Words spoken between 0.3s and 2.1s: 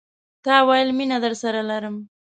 تا ويل، میینه درسره لرم